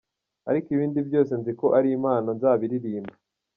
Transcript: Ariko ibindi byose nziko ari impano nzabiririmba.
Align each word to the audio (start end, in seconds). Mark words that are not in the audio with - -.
Ariko 0.49 0.67
ibindi 0.75 0.99
byose 1.07 1.31
nziko 1.39 1.65
ari 1.77 1.89
impano 1.97 2.29
nzabiririmba. 2.37 3.13